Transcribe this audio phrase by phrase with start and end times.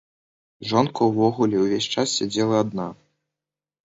[0.69, 2.87] Жонка ўвогуле ўвесь час сядзела адна.